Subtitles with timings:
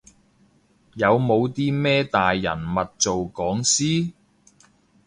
[0.95, 4.13] 有冇啲咩大人物做講師？